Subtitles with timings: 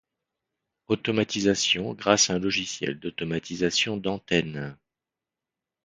[0.87, 4.75] Automatisation grâce à un logiciel d’automatisation d’antenne.